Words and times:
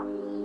了。 0.00 0.39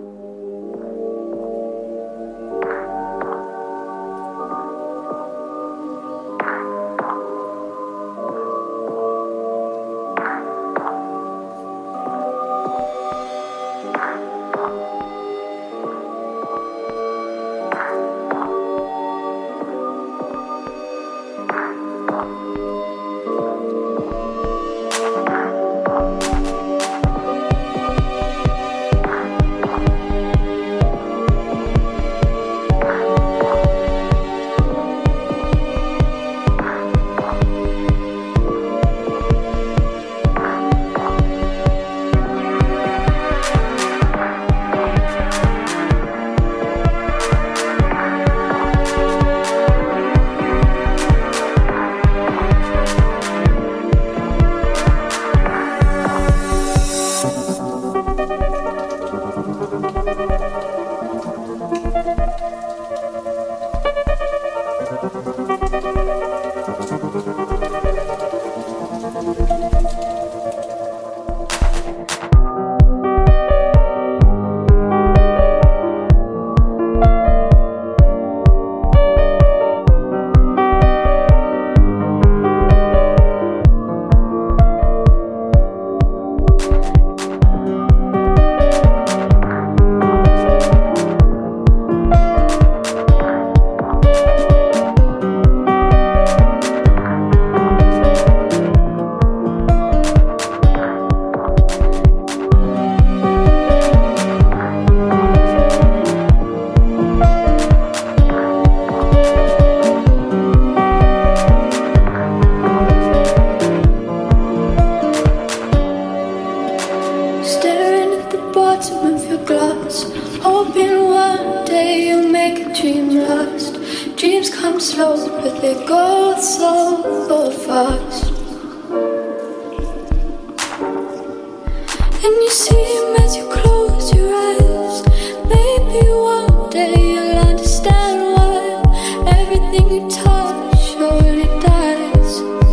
understand 137.86 138.20
why 138.34 139.30
everything 139.30 139.90
you 139.90 140.10
touch 140.10 140.78
surely 140.90 141.44
dies. 141.60 142.65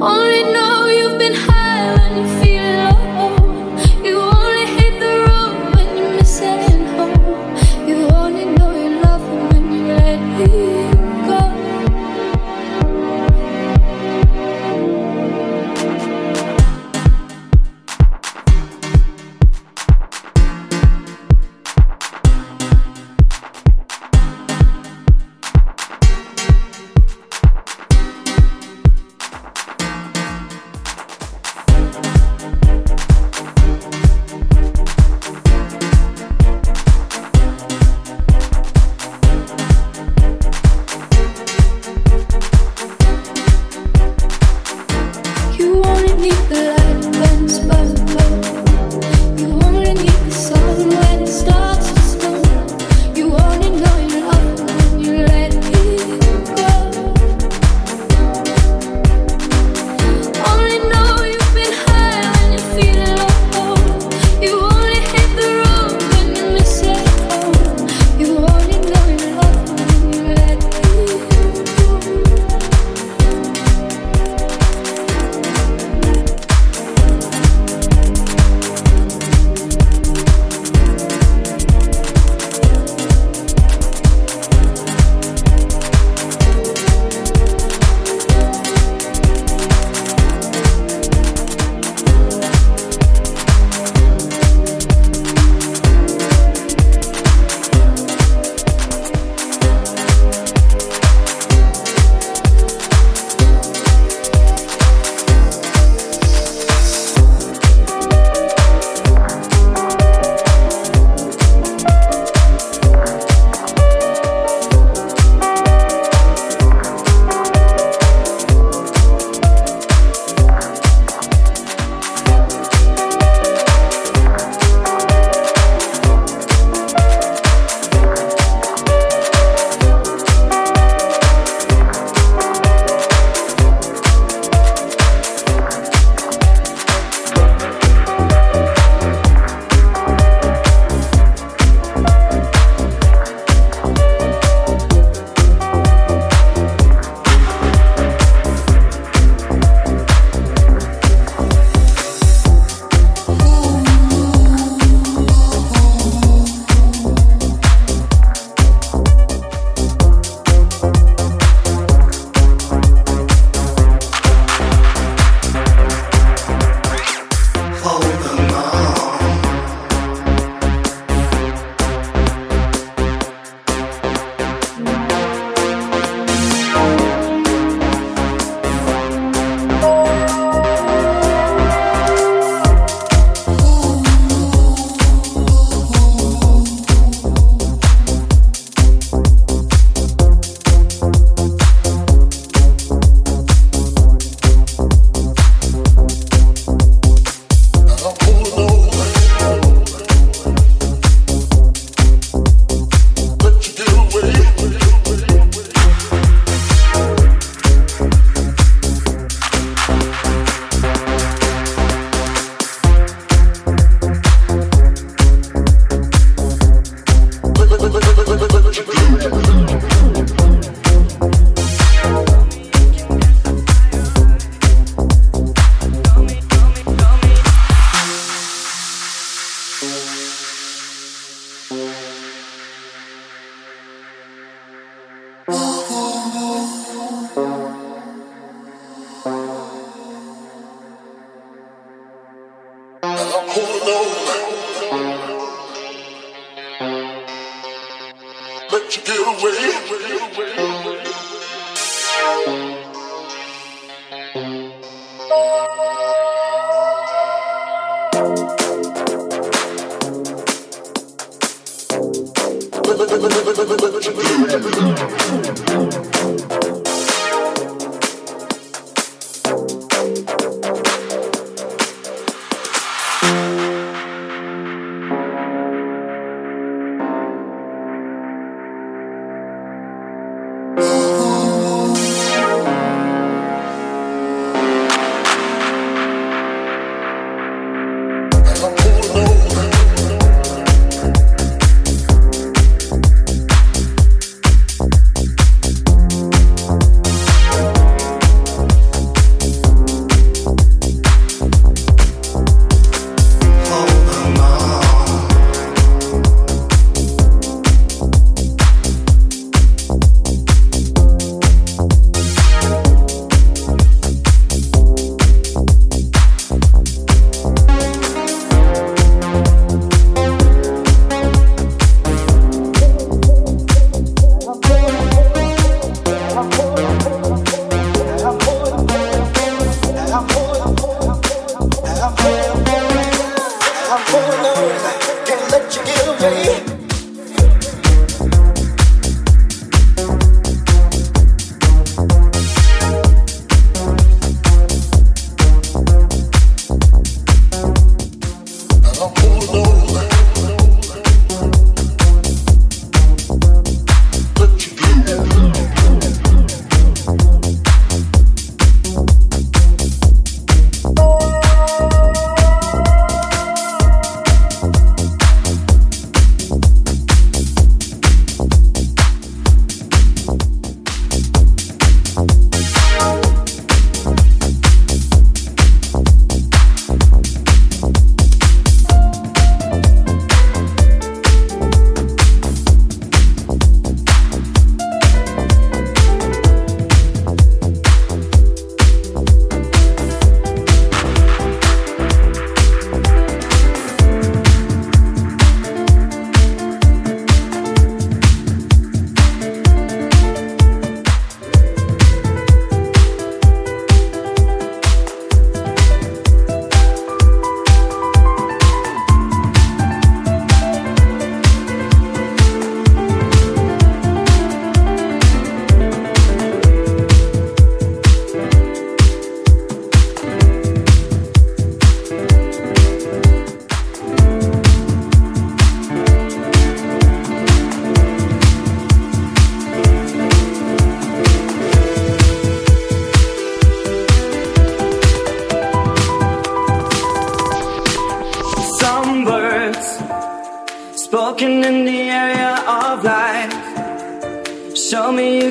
Only 0.00 0.44
know 0.52 0.57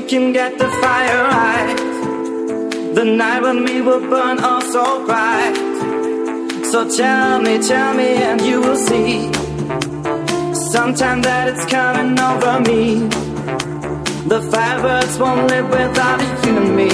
can 0.07 0.31
get 0.31 0.57
the 0.57 0.69
fire 0.81 1.23
right. 1.23 1.75
The 2.95 3.03
night 3.03 3.41
when 3.41 3.65
we 3.65 3.81
will 3.81 3.99
burn 3.99 4.39
all 4.39 4.61
so 4.61 5.05
bright. 5.05 5.53
So 6.71 6.89
tell 6.95 7.41
me, 7.41 7.61
tell 7.61 7.93
me, 7.93 8.09
and 8.29 8.39
you 8.41 8.61
will 8.61 8.77
see. 8.77 9.33
Sometime 10.71 11.21
that 11.23 11.49
it's 11.49 11.65
coming 11.65 12.17
over 12.19 12.59
me. 12.61 13.09
The 14.31 14.39
firebirds 14.51 15.19
won't 15.19 15.47
live 15.49 15.69
without 15.69 16.21
you 16.45 16.57
and 16.57 16.75
me. 16.75 16.91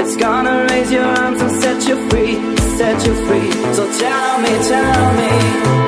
It's 0.00 0.16
gonna 0.16 0.66
raise 0.68 0.92
your 0.92 1.04
arms 1.04 1.40
and 1.40 1.62
set 1.62 1.88
you 1.88 1.96
free, 2.10 2.34
set 2.76 3.06
you 3.06 3.14
free. 3.26 3.52
So 3.74 3.84
tell 3.98 4.40
me, 4.40 4.52
tell 4.68 5.12
me. 5.20 5.85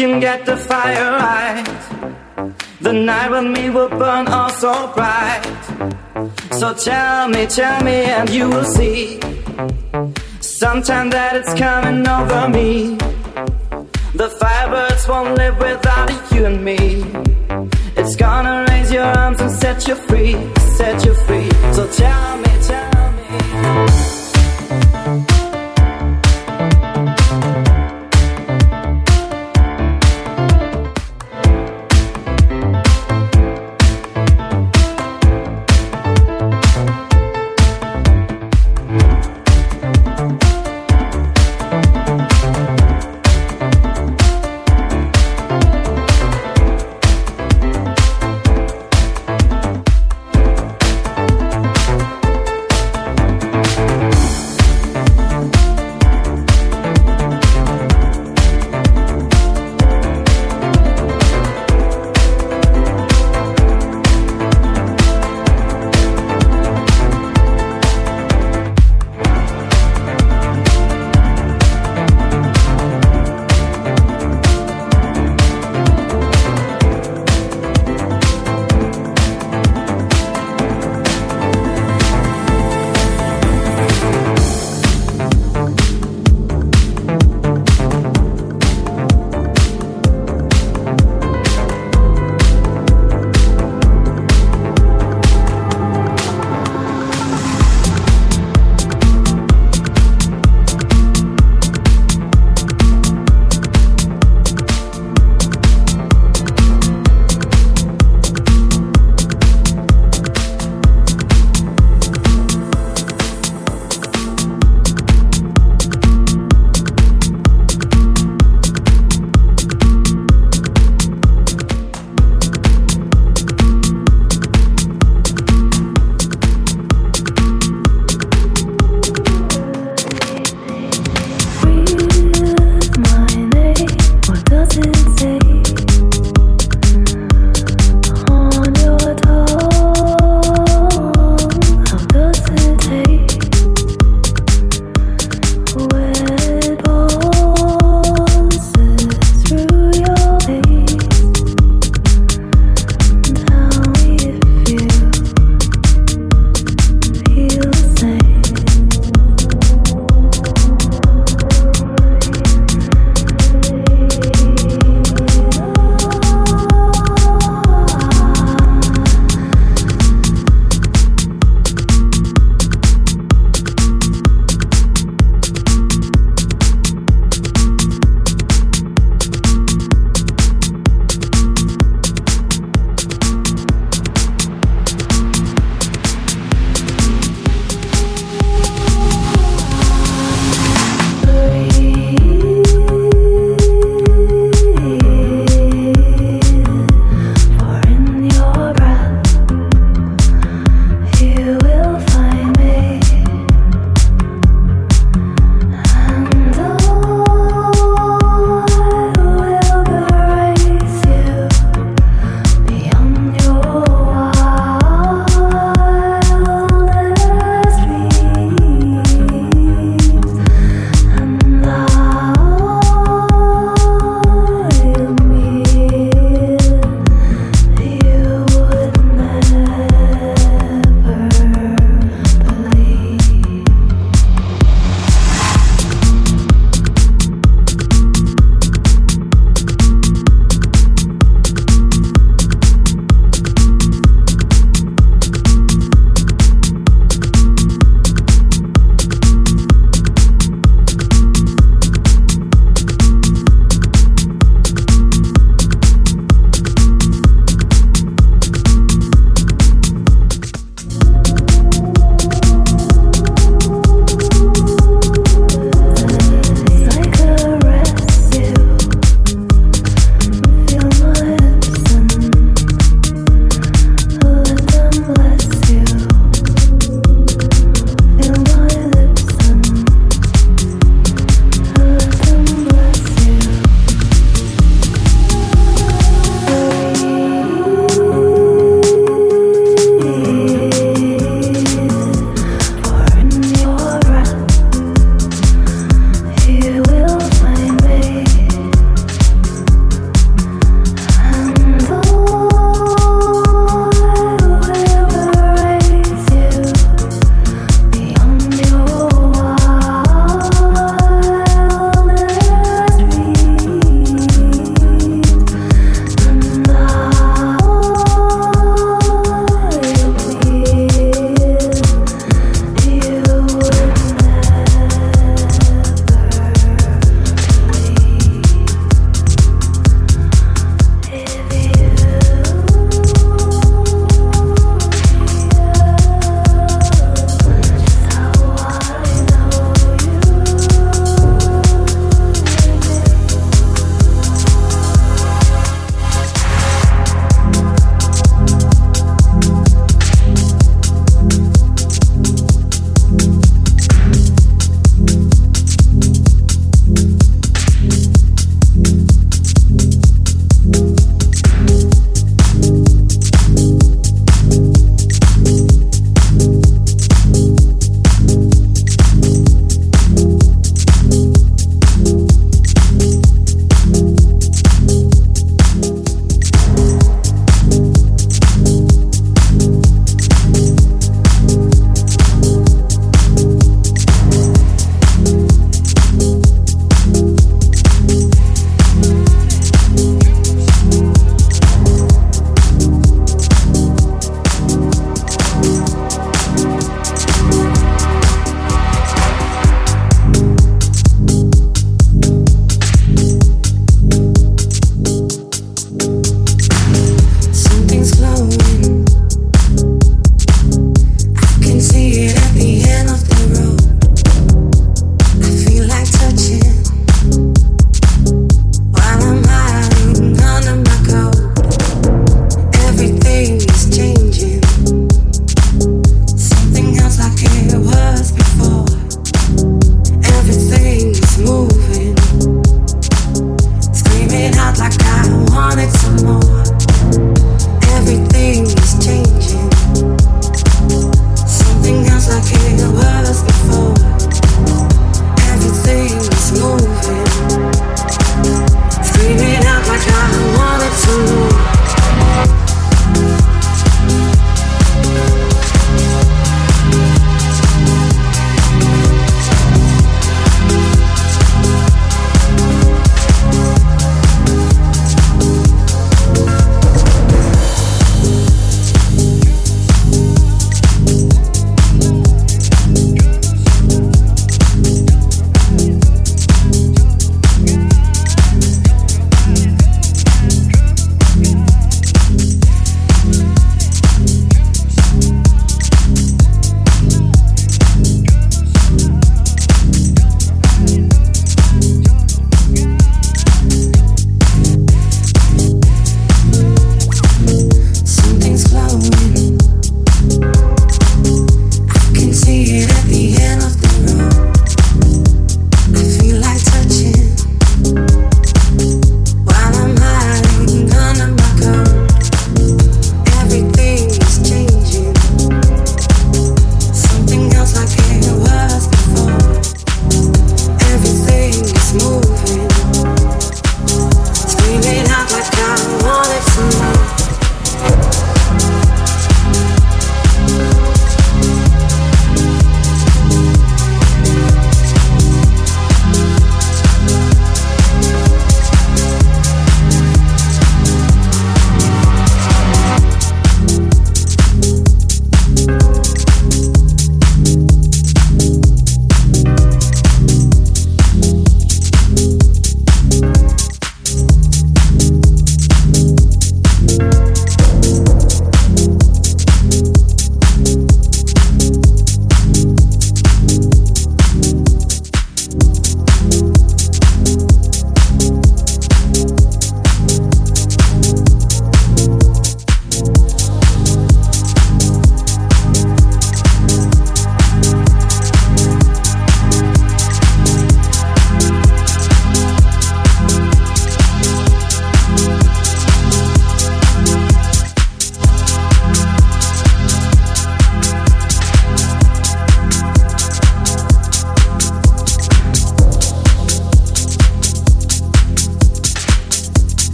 Can 0.00 0.20
get 0.20 0.46
the 0.46 0.56
fire 0.56 1.10
right. 1.12 1.64
The 2.80 2.92
night 2.92 3.30
with 3.30 3.44
me 3.44 3.68
will 3.70 3.88
burn 3.88 4.28
all 4.28 4.50
so 4.50 4.92
bright. 4.94 5.42
So 6.52 6.72
tell 6.74 7.28
me, 7.28 7.46
tell 7.46 7.82
me, 7.82 8.04
and 8.16 8.30
you 8.30 8.48
will 8.48 8.64
see. 8.64 9.20
Sometime 10.40 11.10
that 11.10 11.36
it's 11.36 11.52
coming 11.54 12.06
over 12.08 12.48
me. 12.48 12.96
The 14.14 14.28
firebirds 14.40 15.08
won't 15.08 15.34
live 15.36 15.58
without 15.58 16.32
you 16.32 16.46
and 16.46 16.64
me. 16.64 17.04
It's 17.96 18.16
gonna 18.16 18.66
raise 18.70 18.90
your 18.92 19.04
arms 19.04 19.40
and 19.40 19.50
set 19.50 19.86
you 19.88 19.94
free, 19.94 20.32
set 20.76 21.04
you 21.04 21.14
free. 21.26 21.50
So 21.72 21.86
tell 21.88 22.38
me, 22.38 22.39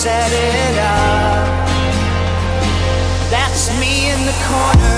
set 0.00 0.32
it 0.32 0.78
up. 0.78 1.68
That's 3.30 3.68
me 3.78 4.10
in 4.10 4.24
the 4.24 4.32
corner. 4.48 4.89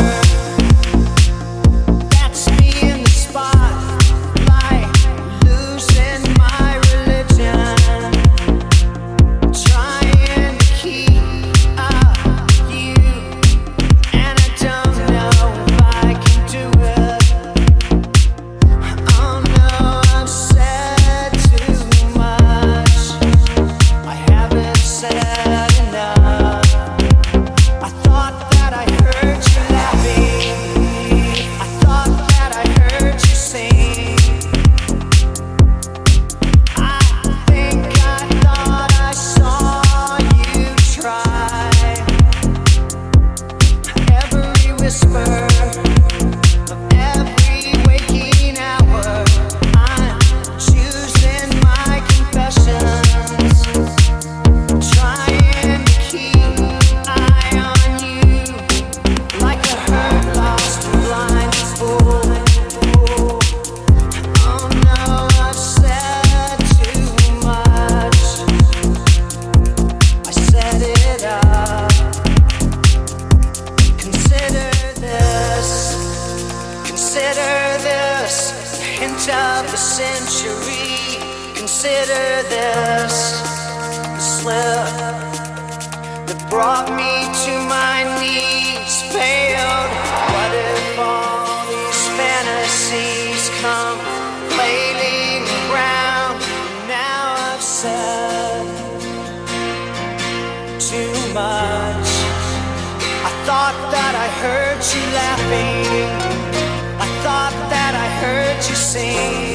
you 108.72 108.76
sing. 108.76 109.51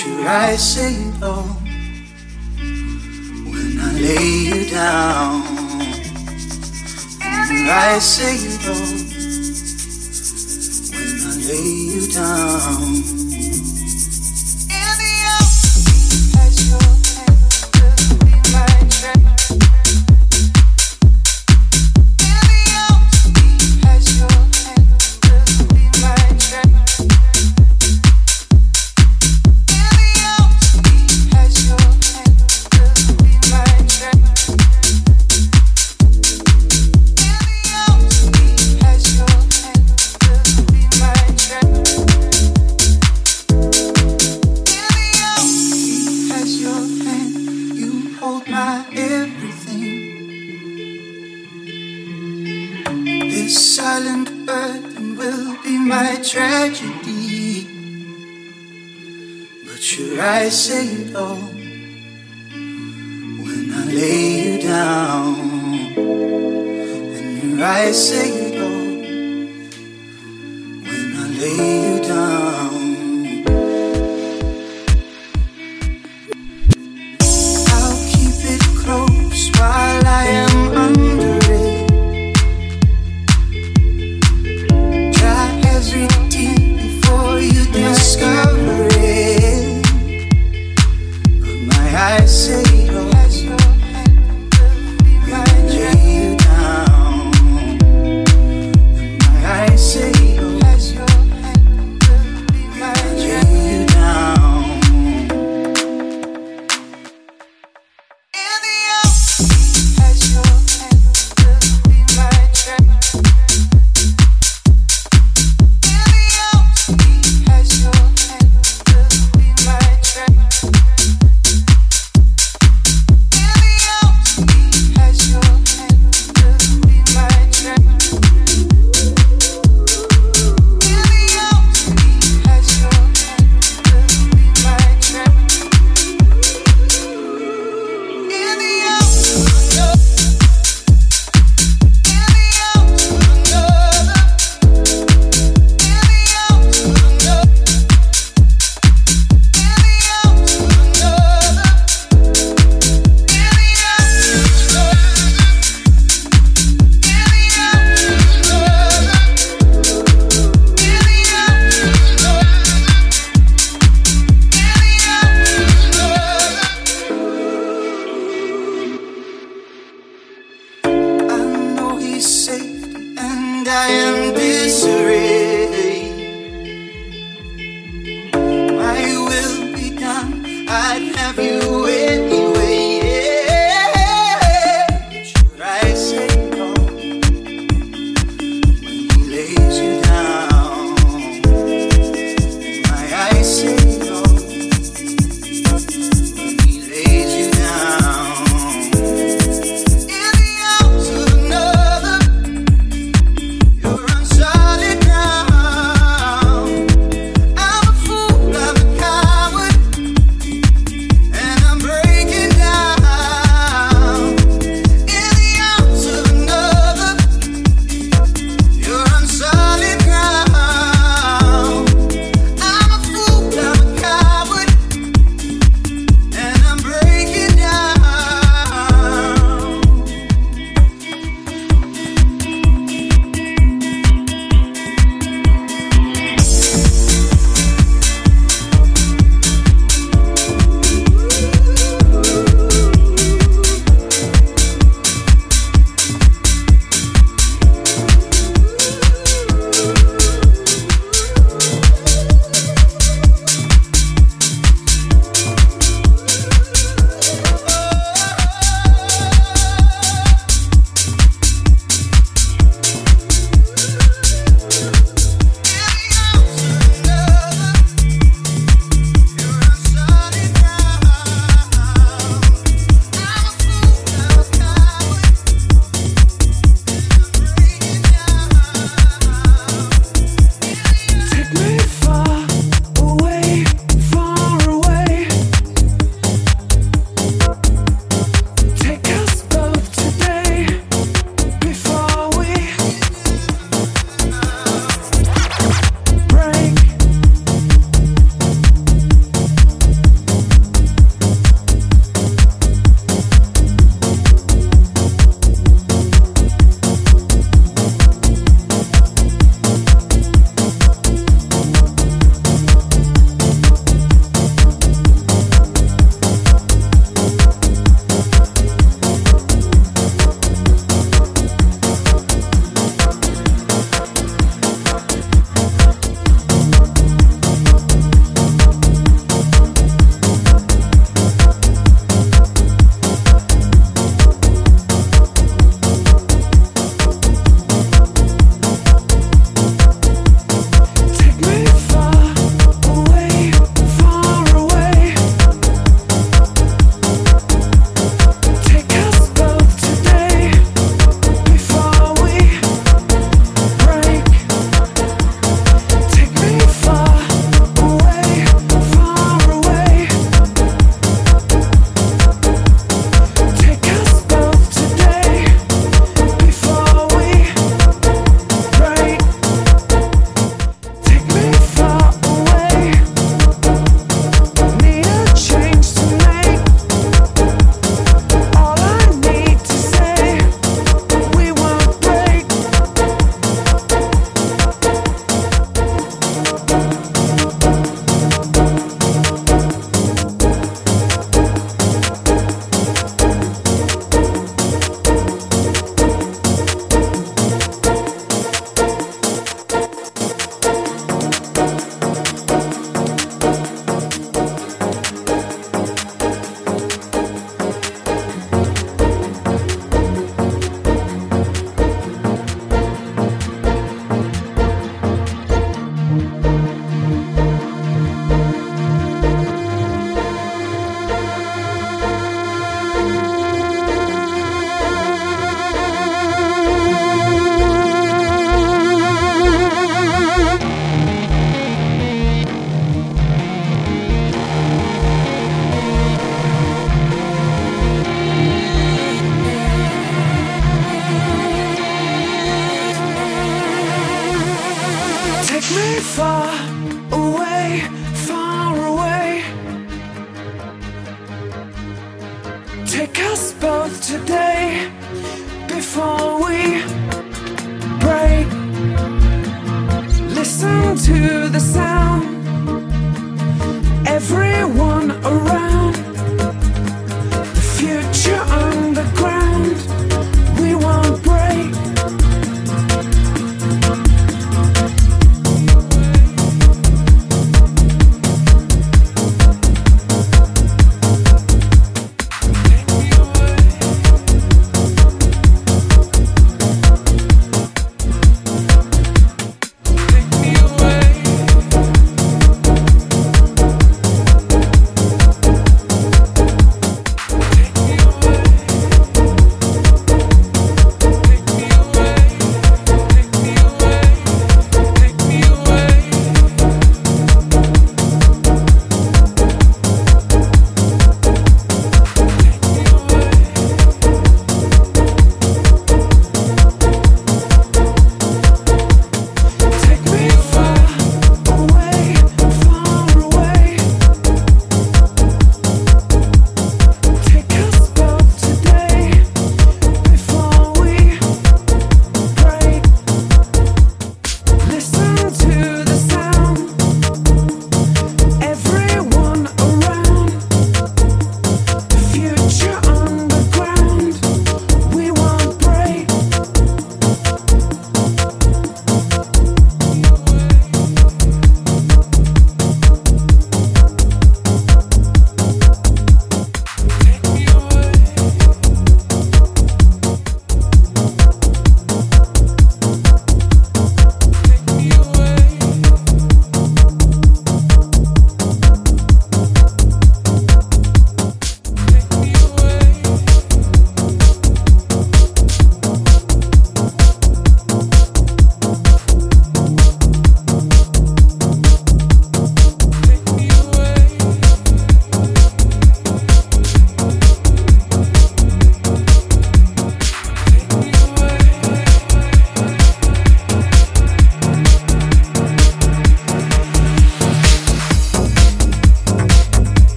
Should 0.00 0.26
I 0.26 0.56
say 0.56 0.96
no 1.20 1.42
when 3.52 3.78
I 3.78 3.92
lay 4.00 4.32
you 4.48 4.70
down? 4.70 5.42
Should 7.46 7.68
I 7.68 7.98
say 7.98 8.36
no 8.64 8.72
when 10.96 11.20
I 11.20 11.36
lay 11.48 11.68
you 11.92 12.04
down. 12.12 13.29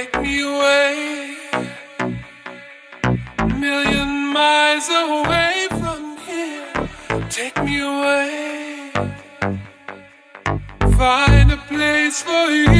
take 0.00 0.22
me 0.22 0.40
away, 0.40 1.36
a 3.38 3.46
million 3.46 4.32
miles 4.32 4.88
away 4.88 5.68
from 5.78 6.16
here. 6.26 6.88
Take 7.28 7.62
me 7.64 7.80
away, 7.80 8.92
find 10.96 11.52
a 11.52 11.58
place 11.68 12.22
for 12.22 12.50
you. 12.50 12.79